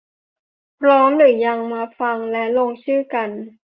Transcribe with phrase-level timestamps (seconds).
[0.79, 1.59] พร้อมหรือยัง!
[1.73, 3.29] มาฟังและลงชื่อกัน